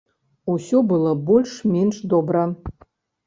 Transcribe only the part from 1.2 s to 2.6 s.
больш-менш добра.